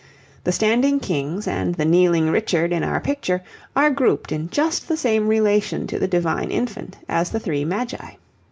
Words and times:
The 0.45 0.51
standing 0.51 0.99
Kings 0.99 1.47
and 1.47 1.75
the 1.75 1.85
kneeling 1.85 2.31
Richard 2.31 2.73
in 2.73 2.83
our 2.83 2.99
picture, 2.99 3.43
are 3.75 3.91
grouped 3.91 4.31
in 4.31 4.49
just 4.49 4.87
the 4.87 4.97
same 4.97 5.27
relation 5.27 5.85
to 5.85 5.99
the 5.99 6.07
divine 6.07 6.49
Infant 6.49 6.97
as 7.07 7.29
the 7.29 7.39
three 7.39 7.63
Magi. 7.65 8.13